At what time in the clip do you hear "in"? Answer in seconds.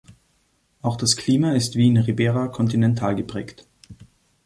1.85-1.97